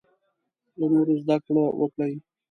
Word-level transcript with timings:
له 0.79 0.85
نورو 0.93 1.13
زده 1.23 1.37
کړه 1.45 1.63
وکړې. 1.79 2.13